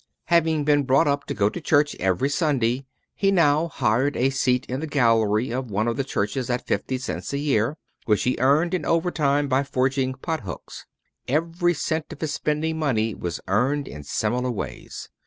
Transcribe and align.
Having 0.25 0.63
been 0.63 0.81
brought 0.81 1.07
up 1.07 1.25
to 1.25 1.35
go 1.35 1.47
to 1.47 1.61
church 1.61 1.95
every 1.99 2.27
Sunday, 2.27 2.87
he 3.13 3.29
now 3.29 3.67
hired 3.67 4.17
a 4.17 4.31
seat 4.31 4.65
in 4.65 4.79
the 4.79 4.87
gallery 4.87 5.51
of 5.51 5.69
one 5.69 5.87
of 5.87 5.95
the 5.95 6.03
churches 6.03 6.49
at 6.49 6.65
fifty 6.65 6.97
cents 6.97 7.33
a 7.33 7.37
year, 7.37 7.77
which 8.05 8.23
he 8.23 8.35
earned 8.39 8.73
in 8.73 8.83
over 8.83 9.11
time 9.11 9.47
by 9.47 9.61
forging 9.61 10.15
pot 10.15 10.39
hooks. 10.39 10.87
Every 11.27 11.75
cent 11.75 12.11
of 12.11 12.19
his 12.21 12.33
spending 12.33 12.79
money 12.79 13.13
was 13.13 13.41
earned 13.47 13.87
in 13.87 14.01
similar 14.03 14.49
ways. 14.49 15.07